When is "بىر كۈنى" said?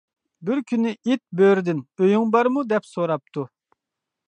0.49-0.93